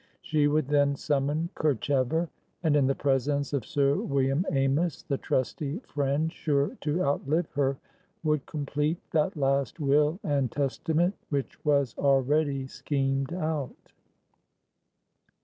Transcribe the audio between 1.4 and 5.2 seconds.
Kerchever, and in the presence of Sir William Amys, the